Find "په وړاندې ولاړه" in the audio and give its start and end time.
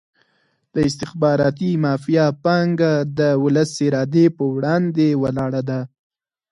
4.37-5.61